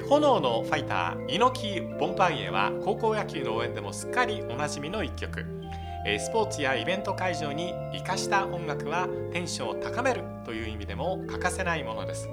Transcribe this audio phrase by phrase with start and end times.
[0.00, 5.44] 炎のファイター猪木ボンパイエは高校野球の応援でもすっかりおなじみの一曲。
[6.20, 12.28] スポーツやイベント会場に生かした音楽はテンションを高めるという意味でも欠かせないものです。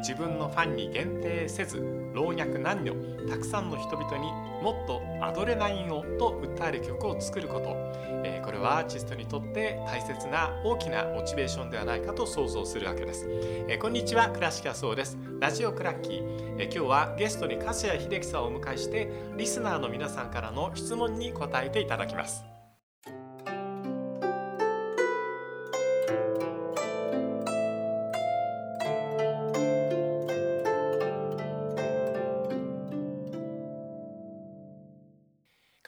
[0.00, 1.82] 自分のファンに限定せず
[2.14, 2.94] 老若男女
[3.28, 4.30] たくさんの人々に
[4.62, 7.76] もっとアドレナリンをと訴える曲を作ること、
[8.24, 13.26] えこれはアーティストにとって大切な大きなモチベーションではないかと想像するわけです、
[13.68, 15.18] えこんにちは倉敷そうです。
[15.40, 22.53] ラジオクラッキー、え今日はゲストに粕谷秀樹さんをお迎えしてリスナーの皆さんからの質問に答えていただきます。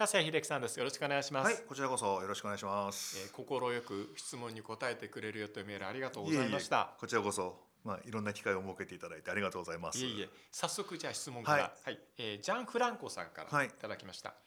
[0.06, 0.76] 加瀬秀樹さんです。
[0.78, 1.46] よろしくお願いします。
[1.46, 3.18] はい、こちらこそよろしくお願いします。
[3.18, 6.90] えー、心よく質問に答えてくれるよというメールありがとうございました。
[7.00, 9.98] こちらこそ、まあいろんな機会を設けていただいてありがとうございます。
[9.98, 14.28] いえいえ、早速じゃあ質問から、はい、はい、えー、ジャンフランコさんからいただきました。
[14.28, 14.38] はい、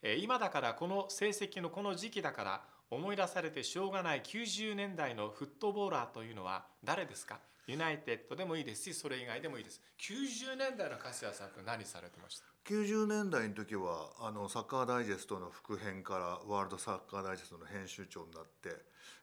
[0.00, 7.38] えー、今だからこの成績のこの時期だから思い出されてしょうがない90年代のフットボーラーというのは誰ですか？
[7.66, 18.70] ユナイテッドでもいいですしそれ以外でもいいです90年代の粕谷さんって何されてました？90年代の時はあのサッカーダイジェストの副編からワールドサッカーダイジェストの編集長になって、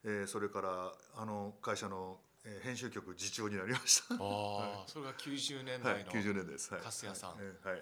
[0.05, 4.15] えー、それからあの会社のえー、編集局次長になりました。
[4.15, 6.73] ああ、はい、それが90年代の、はい、90年です。
[6.73, 7.29] はい、粕谷さん。
[7.31, 7.71] はい。
[7.71, 7.81] はい、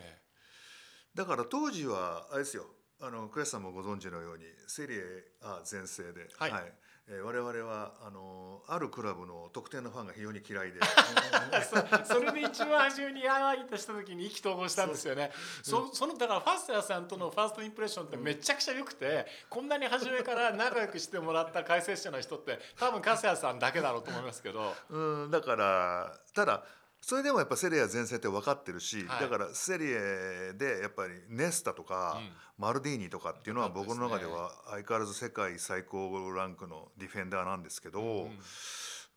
[1.14, 2.66] だから当時はあれですよ。
[3.00, 6.74] あの倉石さんもご存知のようにセリエ A 全盛で、はい、はい、
[7.10, 10.80] えー、我々はあのあるクラブの特定のファンが非常に嫌いで。
[12.06, 15.32] そそれで一番初めに会いとした時に意気投合したんですよね。
[15.64, 24.76] そそのだからファーストヤさんとのファーストインプレッションってめちゃくちゃ良くてこんなに初めから仲良くしてもらった解説者の人って多分粕谷さんだけだろうと思いますけど。
[24.90, 26.64] うんだからただ
[27.02, 38.30] それでもやっぱセリエ全盛って分かってるし、はい、だからセリエでやっぱりネスタとか、うん、マルディーニとかっていうのは僕の中では相変わらず世界最高ランクのディフェンダーなんですけど、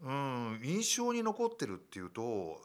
[0.03, 2.61] うん、うん、印象に残ってるっていうと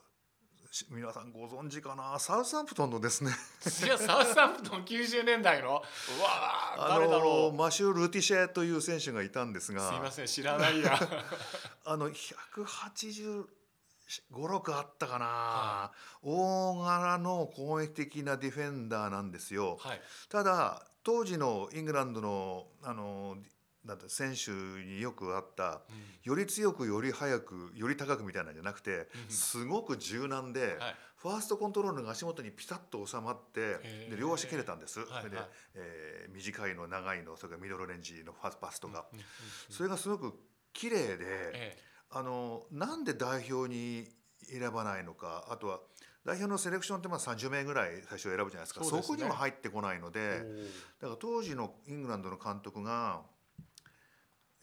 [0.92, 2.20] 皆さんご存知かな？
[2.20, 3.32] サウサンプトンのですね。
[3.86, 5.70] いやサウサンプトン90年代の？
[5.70, 7.56] うわ誰だろう？
[7.56, 9.90] マシュー・ルティシェという選手がいたんですが。
[9.90, 11.00] すいません知らないや。
[11.86, 13.46] あの180
[14.34, 15.92] 56あったかな、は
[16.24, 23.38] い、大柄の攻撃的なディフェンダーなんですよ、はい、ただ当時のイングランドのあの
[23.86, 33.78] なんて選手によくあった、うん、より強くより速くより高くみたいなんじゃなくて、うん、すごく柔軟で、はい、ファーストコントロールが足元にピタッと収まって
[34.10, 35.38] で両足蹴れたんです、はいはい、で、
[35.76, 39.06] えー、短いの長いのそれからミドルレンジのファスパスとか、
[39.70, 40.34] それがすごく
[40.74, 41.18] 綺麗で。
[41.20, 44.08] えーあのなんで代表に
[44.44, 45.80] 選ばないのかあとは
[46.26, 48.84] 代表のセレクションってまあ30名ぐらい最初選ぶじゃないですか。
[48.84, 50.40] そ、ね,、こにも入ってこないので
[51.00, 53.22] だから当時のイングランドの監督が、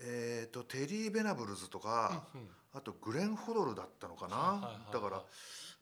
[0.01, 5.23] えーと、テリー・ベナブルズとか、うんうん、あとグレン・ホドルだったのかな、だから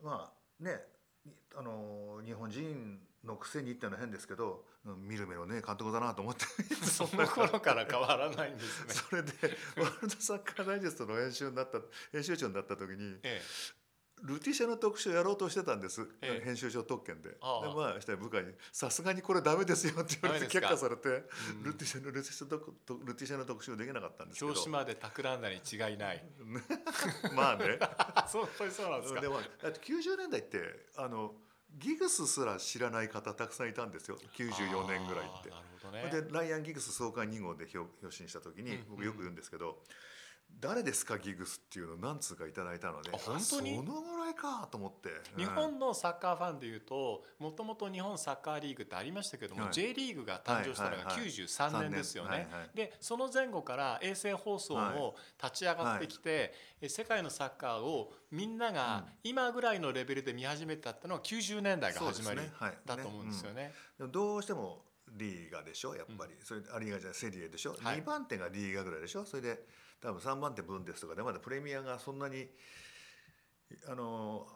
[0.02, 0.80] まあね
[1.56, 6.44] あの日本人のくせにってのは変ですけど見る目のね監督だなと思って
[6.86, 8.94] その頃から変わらないんですね。
[8.94, 9.32] それで
[9.76, 11.80] ワールドサッカーダイジェストの編集になった
[12.12, 13.42] 編集長になった時に、ええ、
[14.22, 17.30] ルティシャの特集をやろうとしてたんです、ええ、編集長特権で。
[17.30, 21.12] でまあしたら部下に「さすがにこれダメですよ」って言われて却下されて、う
[21.58, 22.56] ん、ルティシャのルティシャの
[23.04, 24.46] ルティシャの特集できなかったんですけど。
[24.46, 26.24] 表紙まで企んだに違いない。
[27.36, 27.78] まあね。
[28.28, 29.20] そうそうなんですか？
[29.20, 31.34] でもだって90年代ってあの
[31.78, 34.18] ギグスすら知らない方たくさんいたんですよ。
[34.36, 35.50] 94年ぐらいって。
[35.90, 39.78] ね、でライアン・ギグス創刊2号で表紙にした時に僕よく言うんですけど、
[40.58, 43.76] 誰ですかギグスっていうのを何通かいただいたので本当に？
[43.76, 52.46] そのぐらいかと思って、日本のサッカーファンでいうともともと日本サッカーリーグってありましたけども、はい、J リーグが誕生したのが93年ですよね。
[52.74, 62.40] でその前後から衛星放送も立ち上がってきて、はい、世界のサッカーをみんなが今ぐらいのレベルで見始めたってのは90年代が始まり
[62.84, 63.72] だと思うんですよね。
[63.98, 64.82] ねどうしても
[65.12, 69.24] リーガでしょやっぱり、うん、それあリーガじゃセリエでしょ、はい、2番手がリーガぐらいでしょ。
[69.24, 69.64] それで
[70.00, 72.46] 多分3番手ブンデスとかでまだプレミアがそんなに
[73.88, 74.46] あの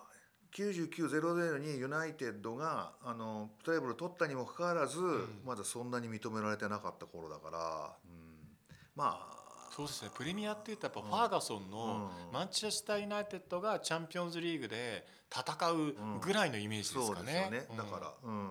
[0.55, 7.59] 99-0-0にユナイテッドがあのトライブル取ったにもかかわらず、うん、まだそんなに認められてなかった頃だから、
[8.05, 8.49] うん、
[8.95, 9.35] まあ
[9.75, 10.11] そうですね。
[10.15, 15.05] プレミアっていったらやっぱファーガソンのマンチェスター・ユナイテッドがチャンピオンズリーグで
[15.37, 17.49] 戦うぐらいのイメージですかね。
[17.49, 17.67] うん、ね。
[17.77, 18.51] だから、うん、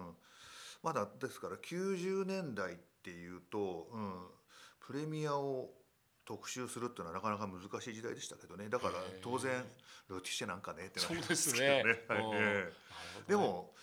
[0.83, 4.13] まだですから90年代っていうと、うん、
[4.85, 5.69] プレミアを
[6.25, 8.69] 特集するっていうのはなかなか難しい時代でしたけどね。
[8.69, 9.63] だから当然
[10.09, 11.83] ルティシェなんかねってなりますけどね。
[11.83, 12.73] ですね、はい、なる
[13.27, 13.73] でも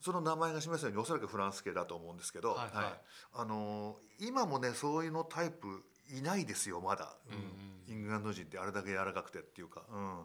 [0.00, 2.86] その名前が示すようにおそらくフランス系だと思うんですけど、はい、はい、
[3.34, 7.16] あの今もねそういうのタイプいないですよまだ、
[7.88, 10.24] うん、イングランド人ってあれだけ柔らかくてっていうか、うん、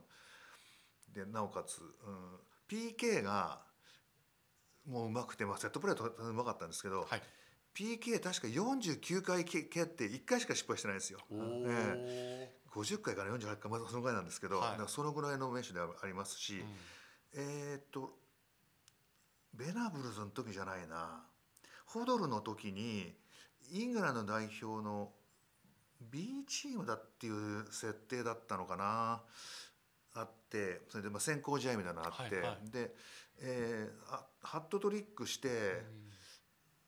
[1.14, 1.88] でなおかつ、うん、
[2.70, 3.62] PK が
[4.88, 7.22] もううまくて、まあ、セットプレーとうまかったんですけど、はい、
[7.76, 11.20] PK 確か49回蹴って1回しか失敗してないんですよ。
[11.32, 16.68] えー、50回から48回まだそのぐらいなんですけど、はい、そのぐらいの名手でありますし、うん、
[17.34, 18.14] えっと
[19.54, 21.24] ベナブルズの時じゃないな。
[21.86, 23.14] ホドルの時に
[23.72, 25.12] イングランド代表の
[26.12, 29.24] B チームだっていう設定だったのかな。
[30.16, 32.96] あってそれでまあ先行試合みたいなのがあって、はいはい、で、
[33.42, 33.90] え
[34.42, 36.14] ハットトリックして、うん、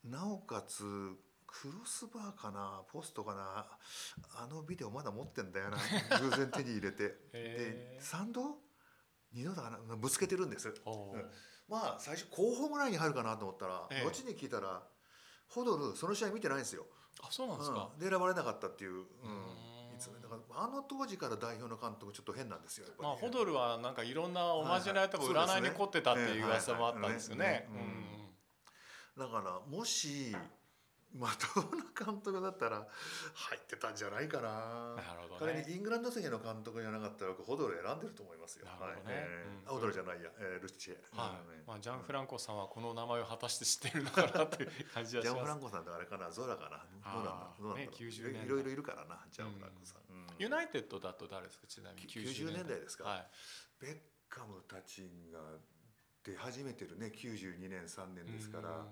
[0.06, 0.84] なおかつ
[1.48, 3.66] クロスバーかなポストかな
[4.36, 5.78] あのビデオまだ持ってんだよな
[6.20, 7.16] 偶然手に入れて。
[7.32, 8.66] で3度
[9.36, 9.96] 2度だかな？
[9.98, 10.72] ぶつけてるんです、う。
[10.72, 10.74] ん、
[11.68, 14.82] まあ最初後方ぐらいに入るかなと思ったら、後に聞いたら
[15.50, 16.86] ホドルその試合見てないんですよ。
[17.22, 19.04] あそうなんですか、で選ばれなかったっていう、うん、
[19.96, 27.68] いつだからあの当時から代表の監督ちょっと変なんですよ、まあホドルはなんかいろんなおまじないとか占いに凝ってたっていう噂もあったんですよね
[29.18, 30.36] だからもし
[31.18, 32.86] まともな監督だったら
[33.34, 35.00] 入ってたんじゃないかな。
[35.00, 38.66] なるほど、ね、仮にイングランド籍の監督じゃなかったらホドル選んでると思いますよ。
[38.66, 39.28] なるほどね。
[39.66, 40.98] ホドルじゃないや、えー、ルチチェ。
[41.16, 41.64] はい。
[41.66, 46.84] まあジャンフランコさんはこの名前を果たして知ってるのかなっていう感じはジャンフランコさんってあれかな、ゾラかな。
[47.14, 47.48] どうなんだ。
[47.60, 47.82] どうなんだ。
[47.84, 50.12] ね、90年いろいろいるからな、ジャンフランコさん。
[50.12, 51.68] うん、ユナイテッドだと誰ですか？
[51.68, 53.06] ちなみに90年代ですか？
[53.06, 53.28] はい。
[53.80, 53.98] ベッ
[54.28, 55.40] カムたちが
[56.26, 58.84] 出始めてるね、92年3年ですから。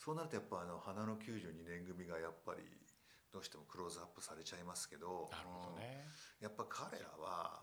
[0.00, 2.64] そうなるとやっぱあの花の92年組がやっぱり
[3.30, 6.08] どうしてもクローズアップされちゃいますけどなるほど、ね、
[6.40, 7.60] やっぱ彼らは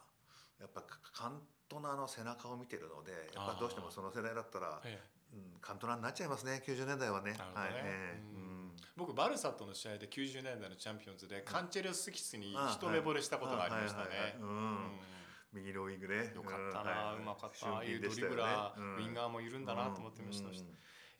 [0.61, 5.01] やっぱカントナーの背中を見てるのでやっぱどうしてもその世代だったら、え
[5.33, 7.33] え、うん、カントナーになっちゃいますね90年代はね。
[7.33, 7.37] ね。
[7.53, 14.37] はいえー、うん、僕バルサとの試合で90年代のチャンピオンズでカンチェルスキスに一目惚れしたことがありましたね。
[15.53, 16.33] 右のウィングね。
[16.35, 17.67] よかったな、うまかった。
[17.67, 20.49] ああいうドリブラー、ウィンガーもいるんだなと思ってました。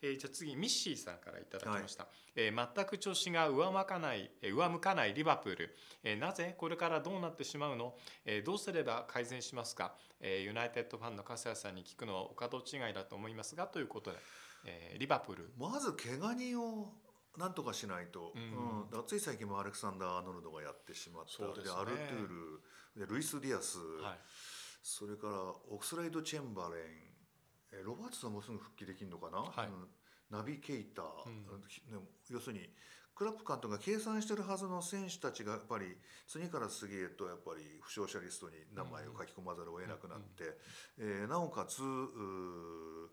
[0.02, 14.18] えー、じゃあ次ミッシーさんからいただきました、はい、えー、全く調子が上向かない、えー、上向かないリバプール、えー、なぜこれからどうなってしまうの、えー、どうすれば改善しますか、えー、ユナイテッドファンの粕谷さんに聞くのはお門違いだと思いますがということで、
[14.64, 15.50] えー、リバプール。
[15.58, 16.92] まず怪我人を
[17.36, 18.98] なんとかしないと、うん。
[18.98, 21.42] うん、つい最近もアレクサンダー・アーノルドがやってしまった。
[21.60, 24.18] で、ね、アルトゥールでルイス・ディアス、はい、
[24.82, 25.34] それから
[25.70, 27.07] オクスライド・チェンバレン
[27.84, 29.88] ロバーツさんもすぐ復帰できるのかな、はい、うん、
[30.30, 31.46] ナビゲーター、うん、
[32.30, 32.70] 要するに
[33.14, 35.98] クラップ監督が計算してるはずの選手たちがやっぱり
[36.28, 43.10] 次から次へとやっぱり負傷者リストに名前を書き込まざるを得なくなって、うん、えー、なおかつフ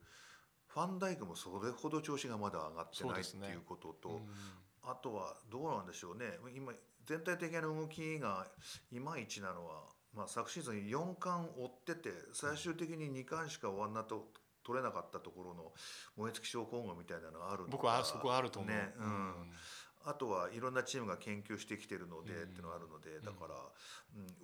[0.76, 4.16] ァンダイクもそれほど調子がまだ上がってないっていうことと、ね。
[4.86, 6.38] うん、あとはどうなんでしょうね。
[6.54, 6.74] 今
[7.06, 8.46] 全体的な動きが
[8.92, 14.28] いまいちなのは、まあ、昨シーズン4冠追ってて最終的に2冠しか終わんなと
[14.66, 15.72] 取れなかったところの
[16.18, 19.34] 燃え尽き症候群みたいなのがあるの僕はそこあると思う、ねうん、
[20.06, 23.56] あとはいろんなチームが研究してきてるので、っていうのがあるのでだから、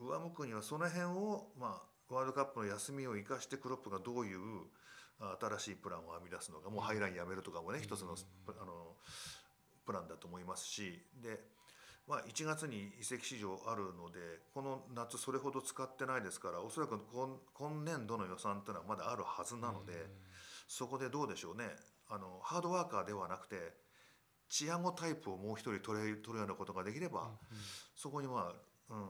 [0.02, 4.40] うん、上向くにはその辺を、まあ、ワールドカップの休みを生かしてクロップがどういう
[5.40, 8.16] 新しいプランを編み出すのかもうハイラインやめるとかもね、一つの
[8.48, 8.96] あの
[9.86, 11.40] プランだと思いますしで
[12.08, 14.20] まあ、1月に移籍市場あるので
[14.54, 19.94] この夏それほど使ってないですからおそらく今今年度の予算というのはまだあるはずなので、
[20.68, 21.66] そこでどうでしょうね。
[22.10, 23.56] あのハードワーカーではなくて
[24.50, 27.30] チアゴタイプをもう一人取れ取るようなことができれば、
[27.96, 29.08] そこにまあ、うん、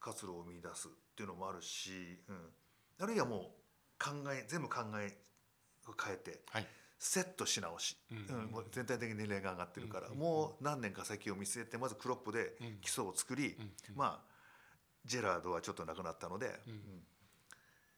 [0.00, 1.90] 活路を見出すっていうのもあるし、
[2.28, 2.36] うん、
[3.00, 3.40] あるいはもう
[4.02, 5.12] 考え全部考え
[5.86, 6.40] を変えて。
[6.50, 6.66] はい
[6.98, 13.56] セットし直し、うん、もう全体的に年齢が上がってるから、もう何年か先を見据えてまずクロップで基礎を作り、
[13.94, 14.36] まあ
[15.04, 16.58] ジェラードはちょっとなくなったので、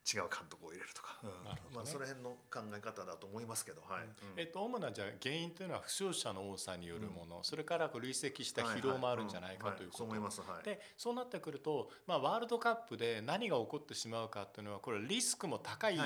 [0.08, 1.30] 違う監督を入れるとか、うん。
[1.44, 4.08] ね、まあ、その辺の考え方だと思いますけど、はい。
[4.36, 10.08] えっと、主なじゃ原因というのは負傷者の多さによるもの、うん、それから累積した疲労もあるんじゃないかということ。
[10.64, 15.98] でそうなってくると、まあ、ワールドカップで何が起こってしまうかというのはこれリスクも高い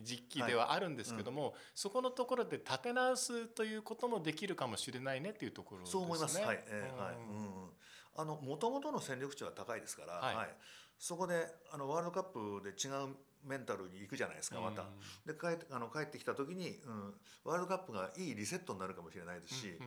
[0.00, 5.92] 時期ではあるんですけども、そこのところで立て直すということもできるかもしれないねというところですね。
[5.92, 6.64] そう思います、はい。
[6.66, 7.14] えーはい。
[7.14, 7.70] うん、
[8.16, 10.54] あの元々の戦力値は高いですから、はい、はい、
[10.98, 14.84] そこであのワールドカップで違うメンタルに行くじゃないですかまた。
[15.24, 19.78] で帰ってあの帰ってきた時に、うん、ワールドカップがいいリセットになるかもしれないですし、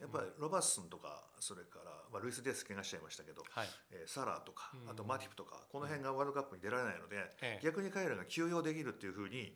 [0.00, 9.52] やっぱりロバーソンとかそれから、まあ、ルイス・デス怪我しちゃいましたけど、はい、えー、サラーとかあとマティプとかこの辺がワールドカップに出られないので、逆に彼らが休養できるっていうふうに、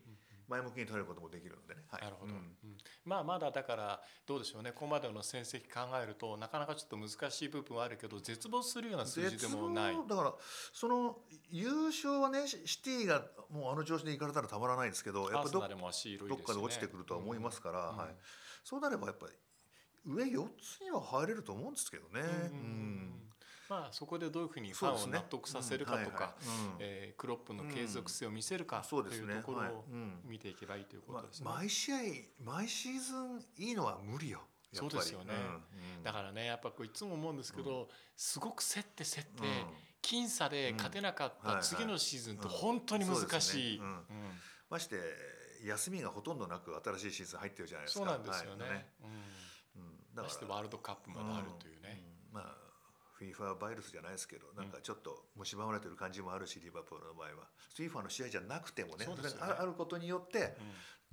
[0.52, 1.82] 前向きに捉えることもできるのでね。
[1.88, 2.56] はい、なるほど、うん、
[3.04, 4.72] まあまだだからどうでしょうね。
[4.72, 9.96] ここまでの戦績考えるとなかなかちょっと難しい部分はあるけど絶望するような数字でもない。
[10.08, 10.34] だから
[10.72, 11.16] その
[11.50, 15.68] 優勝はねシティがもうあの調子でいかれたらたまらないですけどやっぱど,、どっか
[16.54, 18.14] で落ちてくるとは思いますから、はい、
[18.64, 19.32] そうなればやっぱり
[20.04, 22.20] 上4つには入れると思うんですけどね。
[22.50, 23.22] うん
[23.72, 26.34] まあ、そこでどういうふうにファンを納得させるかとか、
[26.78, 29.84] えクロップの継続性を見せるかというところを
[30.28, 31.46] 見ていけばいいということですね。
[31.48, 31.96] 毎試合
[32.44, 34.40] 毎シーズンいいのは無理よ。
[34.74, 35.34] そうですよね、
[36.02, 39.42] だからねやっぱこういつも思うんですけど、すごく競って競って、
[40.02, 43.80] 僅差で勝てなかった次のシーズンって本当に難しい。
[44.70, 44.96] まして
[45.64, 48.04] 休みがほとんどなく新しいシーズン入ってるじゃないですか。
[48.04, 48.64] そうなんですよね。
[48.64, 48.86] はい、
[49.76, 52.02] うん、だからワールドカップまであるというね。
[52.32, 52.61] まあ
[53.22, 57.34] フィーファーバイルスじゃないですけどなんかちょっと蝕まれてる感じもあるしリバプールの場合は。
[57.76, 59.12] フィーファーの試合じゃなくてもねね。
[59.40, 60.56] あることによって、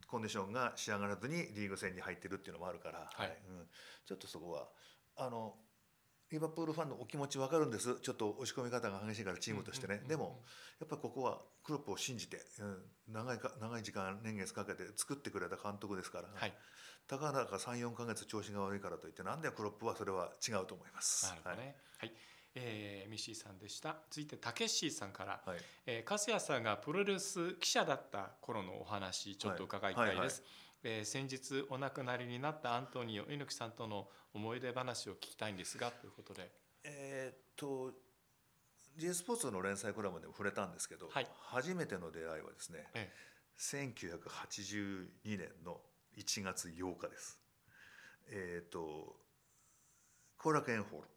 [0.08, 3.38] コンディションが仕上がらずにリーグ戦に入ってるっていうのもあるから、はい。
[3.48, 3.68] うん、
[4.06, 4.70] ちょっとそこは
[5.16, 5.56] あの
[6.32, 7.96] リバプールファンのお気持ち分かるんです。
[8.02, 10.42] ちょっと押し込み方が激しいからチームとしてね、でも
[10.80, 16.54] やっぱここはクロップを信じて、うん、長いか長い時間年月かけて作ってくれた監督ですから、はい、
[17.08, 21.26] たかだか34か月調子が悪いからといってなんでクロップはそれは違うと思います。
[21.26, 22.14] なるほどね、はい、
[22.56, 23.98] えー、ミッシーさんでした。
[24.10, 25.58] 続いてたけしさんから、はい。
[25.86, 30.34] えー、粕谷さんがプロレス記者だった頃のお話ちょっと伺いたいです、はいはいはい、
[30.84, 36.50] えー、先日お亡くなりになったアントニオ猪木さんとの思い出話を聞きたいんですがということで。
[36.84, 37.92] えー、っと
[38.98, 43.14] J スポーツの連載コラムでも触れたんですけど、はい、初めての出会いはですね、ええ、
[43.60, 45.08] 1982
[45.38, 45.82] 年の
[46.18, 47.40] 1月8日です。
[48.32, 49.16] えっ、ー、と
[50.38, 51.08] 後楽園ホール。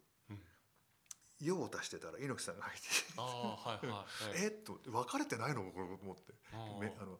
[1.40, 4.06] 用を足してたら猪木さんが入ってあ、はいは
[4.38, 6.34] い、 えっと別れてないのこれ思って。
[6.52, 6.56] あ
[7.04, 7.18] の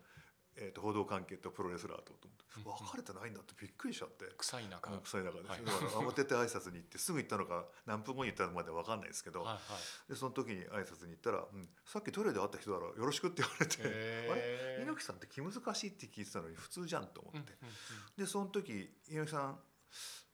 [0.56, 2.28] えーと、報道関係とプロレスラーとと
[2.64, 4.26] 別れてないんだってびっくりしちゃって。
[4.36, 4.90] 臭い中。
[4.98, 9.60] 臭い中で、慌てて挨拶に行ってすぐ行ったのか何分後に行ったのまで分かんないですけど、はいは
[10.08, 12.88] い、でその時に挨拶に行ったら、うん「さっきトイレで会った人だろ。
[12.88, 13.80] よろしく」って言われて
[14.30, 14.78] 「あれ？
[14.82, 17.74] 猪木さんって気難しいって聞いてたのに普通じゃん」と思って、うんうん
[18.18, 19.58] うん、でその時猪木さん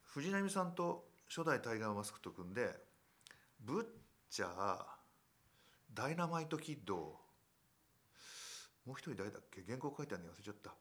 [0.04, 2.74] 藤波さんと初代タイガーマスクと組んで
[3.60, 3.86] ブッ
[4.30, 4.84] チャー
[5.92, 6.96] ダイナマイトキッド
[8.84, 9.62] もう一人誰だっけ？
[9.66, 10.74] 原稿書いてあるの忘れちゃった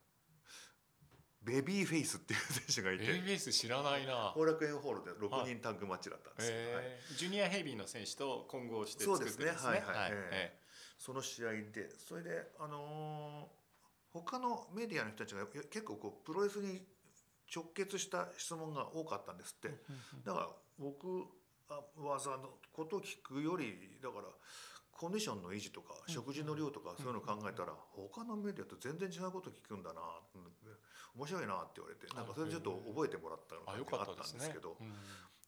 [1.48, 3.08] ベビーフェイスっていう選手がいて。
[3.08, 4.34] ベビーフェイス知らないな。
[4.36, 6.86] 後楽園ホールで6人タッグマッチだったんですよ、はい。
[7.18, 9.46] ジュニアヘビーの選手と混合して作ってですね。
[9.46, 9.72] そうですね。
[9.72, 11.89] はいはい、えー、その試合で。
[11.98, 16.82] それであのー、他のメディアの人たちが結構こうプロレスに
[17.54, 19.70] 直結した質問が多かったんですって。
[20.25, 21.25] だから僕
[21.98, 24.27] はそのことを聞くよりだから
[24.92, 30.01] コンディションの維持とか食事の量とかそういうのを考えたら他のメディアと全然違うこと聞くんだな
[31.17, 34.77] 面白いなって言われてなんかそれでちょっと覚えてもらったのがあったんですけど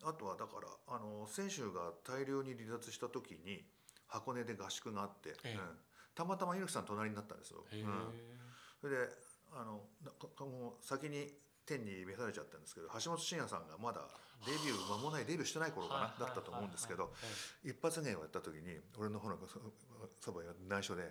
[0.03, 3.63] あとはだからあの選手が大量に離脱した時に
[4.07, 5.35] 箱根で合宿があって、
[6.15, 7.63] たまたま猪木さん隣になったんですよ。
[8.81, 9.09] それで
[9.53, 9.85] あの
[10.45, 11.29] もう先に
[11.65, 14.01] 天に召されちゃったんですけど橋本真也さんがまだ
[14.45, 17.13] デビュー間もないデビューしてない頃かなだったと思うんですけど
[17.63, 19.37] 一発芸をやった時に俺の方の
[20.19, 21.03] そばに内緒で、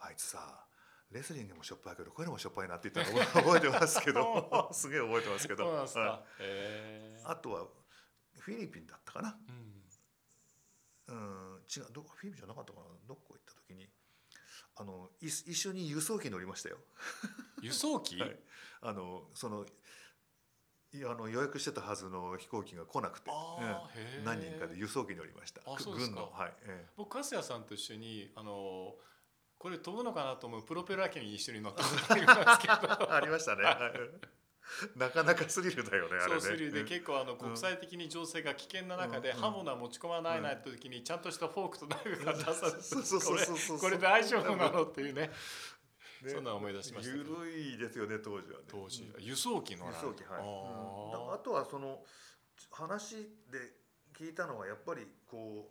[0.00, 0.64] あいつさ
[1.12, 4.68] レスリングもしょっぱいけどこういうのもしょっぱいなって言ったの覚えてますけど。
[4.72, 5.68] すげえ覚えてますけど。
[5.68, 5.88] はい、
[7.24, 7.66] あとは
[8.38, 9.38] フィリピンだったかな、
[11.08, 11.92] うん、違う。
[11.92, 12.86] どこフィリピンじゃなかったかな。
[13.06, 13.88] どこ行った時に。
[14.74, 16.78] あの一緒に輸送機乗りましたよ。
[17.60, 18.40] 輸送機、はい、
[18.80, 19.66] あのその
[20.94, 25.62] あの予約してたはずの飛行機が来なくて、うん、何人かで輸送機に乗りました。
[25.62, 26.54] 軍の、はい。
[26.62, 28.94] ええ、僕粕谷さんと一緒にあの
[29.62, 32.74] これ飛ぶのかなと思うプロペラ機に一緒に乗ったことありますけど。
[33.14, 33.62] ありましたね、
[34.96, 36.40] なかなかスリルだよねあれね。
[36.40, 45.30] スリルで結構あの国際的に情勢が危険な中で刃物は持ち込まないなって時にちゃんとしたフォークとナイフが出されてこれ大丈夫なのっていうね。
[46.22, 48.64] ね、そんな思い出しましたゆるいですよね当時はね。
[48.68, 50.40] 当時、輸送機の輸送機はい。
[50.40, 52.02] あ,、あとはその
[52.72, 53.74] 話で
[54.12, 55.70] 聞いたのはやっぱりこ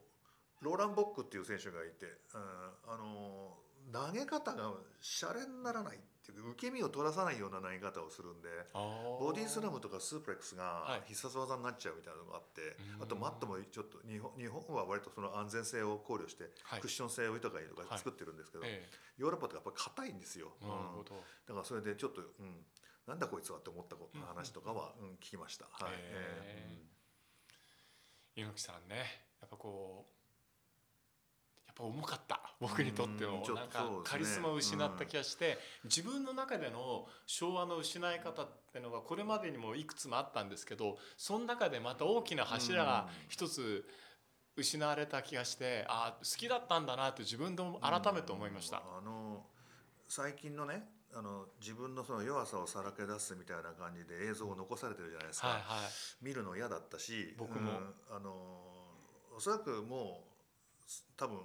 [0.61, 3.57] うローラン・ボックっていう選手がいて、うん、あの
[3.91, 12.71] 投げ方がシャレにならないっていう受け身を取らさないような投げ方をするんでボディスラムとかスープレックスが必殺技になっちゃうみたいなのがあって、はい、
[13.01, 16.45] あとマットもちょっと日本日本は割とその安全性を考慮して
[16.79, 18.71] クッション性を豊かにとか作ってるんですけど、はい
[19.17, 20.67] ヨーロッパってやっぱり硬いんですよ、うん、
[21.05, 22.65] だからそれでちょっと、うん、
[23.05, 23.95] なんだこいつはって思った
[24.33, 25.65] 話とかは、うん、聞きました。
[25.65, 25.93] はい。
[25.93, 28.95] えー、猪木さんね
[29.41, 30.20] やっぱこう
[31.81, 32.39] やっ重かった。
[32.59, 43.85] 僕にとってもなんかカリスマを失った気がして、自分の中での昭和の失い方っていうのがこれまでにもいくつもあったんですけどその中でまた大きな柱が一つ
[44.55, 48.77] 失われた気がしてあ好きだったんだなって自分でも改めて思いました。
[48.77, 49.45] あの
[50.07, 50.83] 最近のね
[51.13, 55.89] あの自分のその弱さをさらけ出すみたいな感じで映像を残されてるじゃないですか、はいはい、
[56.21, 58.31] 見るの嫌だったし僕も、うん、あの
[59.35, 60.31] おそらくもう
[61.17, 61.39] 多分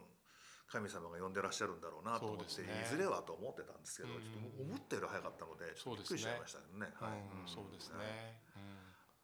[0.77, 6.93] 神様が呼んでらっしゃるんだろうなと思って、ね、いずれはと思ってたんですけど、うん、ちょっと思ったより早かったのでびっくりしちゃいましたけどね。
[7.01, 8.37] はい、そうですね、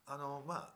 [0.06, 0.74] あのまあ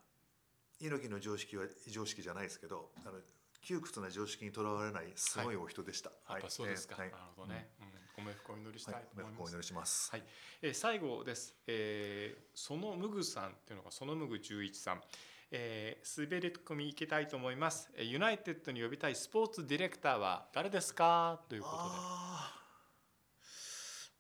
[0.79, 3.17] 猪木の常識は常識じゃないですけどあの
[3.63, 6.11] 窮屈な常識にとらわれないすごいお人でした。
[6.25, 6.97] はい、やっぱそうですか。
[7.01, 7.71] はい、なるほどね。
[7.81, 9.41] うん、ご冥福をお祈りしたいと思います。
[9.41, 10.11] はい、お祈りします。
[10.13, 10.23] はい。
[10.63, 11.57] えー、最後です。
[11.67, 15.03] えー、そのムグさんっていうのがそのムグ十一さん。
[15.51, 17.91] えー、滑り込みいきたいと思います。
[17.99, 21.41] ユナイテッドに呼びたいスポーツディレクターは誰ですか？
[21.49, 21.83] ということで。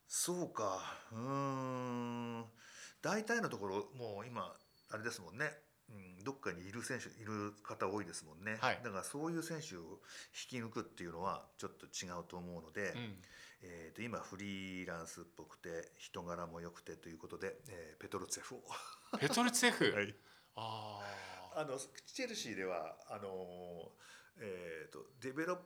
[0.06, 0.80] そうか。
[1.12, 2.44] うん。
[3.02, 4.52] 大体のところもう今
[4.90, 5.50] あれですもんね。
[5.88, 10.00] うん、どっかにいる選手いる方多いですもんね、はい、だからそういう選手を
[10.50, 13.22] 引き抜くっていうのはちょっと違うと思うので、うん、
[13.62, 18.62] えー、と今フリーランスっぽくて人柄も良くてということで、えー、ペトルツェフを
[19.20, 20.12] ペトルツェフ、 はい、
[20.56, 21.00] あ
[21.56, 23.92] あのチェルシーではあの、
[24.38, 25.58] えーと、デベロッ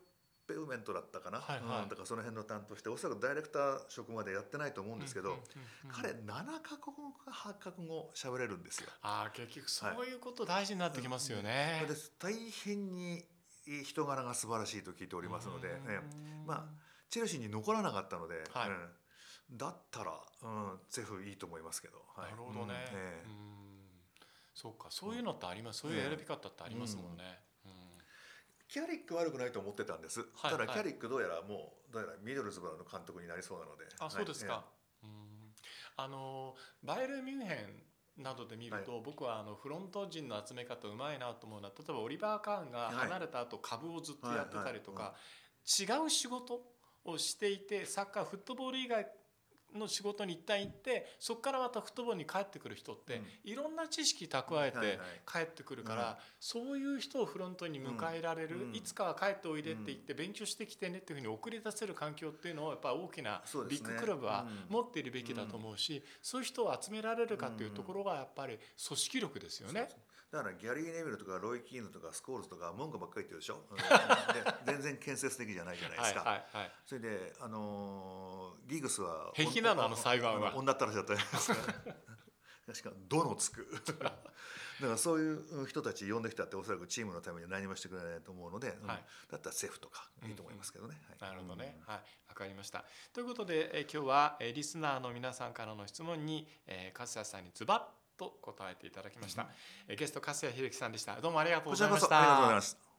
[0.46, 5.38] ペウメントだったかな、はいはい、うん、だからその辺の担当しておそらくダイレクター職までやってないと思うんですけど、
[5.88, 6.26] 彼7
[6.60, 8.88] か国語か8か国語喋れるんですよ。
[9.02, 11.84] ああ結局そういうこと大事になってきますよね。
[11.86, 13.24] はい、大変に
[13.84, 15.74] 人柄が素晴らしいと聞いておりますので、ね、
[16.46, 16.64] まあ
[17.10, 21.98] チェルシーに残らなかったので、はい、うん、だったら、うん、ゼフいいと思いますけど。
[22.16, 22.74] はい、なるほどね。
[22.92, 22.98] うん。
[22.98, 23.59] えー、
[24.60, 27.24] そうかそういうのってあります、そういう選び方ってありますもんね。
[28.68, 33.84] キャリック悪くないと思ってたんです、はい、ただキャリックどうやらもうどうやらミドルズブラの監督になりそうなので。
[33.98, 34.64] あそうですか、は
[35.02, 35.10] い、うん。
[35.96, 37.54] あのバイエルミュンヘ
[38.18, 45.14] ンなどで見ると、はい、僕はあのフロント陣の集め方うまいなと思うのは例えばオリバー・カーンが離れた後株をずっとやってたりとか、
[45.64, 46.60] 違う仕事
[47.04, 49.06] をしていてサッカーフットボール以外
[49.74, 54.98] の仕事に一旦行ってそこからまたフットボールに帰ってくる人って、いろんな知識蓄えて
[55.30, 69.88] 帰ってくるから、そういう人をフロントに迎えられる、いつかは帰っておいでって言って勉強してきてねっていうふうに送り出せる環境っていうのをやっぱ大きなビッグクラブは持っているべきだと思うしそういう人を集められるかっていうところがやっぱり組織力ですよね。
[70.32, 73.78] だからギャリー・ネビルとかロイ・キーヌとかスコールズとか文句ばっかり言ってるでしょ、うん、
[74.64, 79.84] 全然建設的じゃないじゃないですか、はいはいはい、それであのー、ギグスは平気なの？
[79.86, 80.54] あの裁判は。
[80.56, 81.56] 女ったらしだったじゃないですか。
[82.70, 83.66] 確か「ど」のつく？
[84.80, 90.98] だからそういう人たち呼んできたっておそらくチームのために何もしてくれないと思うので、はい、だったら政府とかいいと思いますけどね。
[91.20, 92.02] うんはい、なるほどね、はい。
[92.28, 92.84] わかりました。
[93.12, 99.46] ということでえ今日はえリスナーの皆さんからの質問に、えー、粕谷さんにズバッと答えていただきました、
[99.88, 101.18] うん、ゲスト粕谷秀樹さんでした。
[101.20, 102.18] どうもありがとうございました。
[102.18, 102.89] ありがとうございます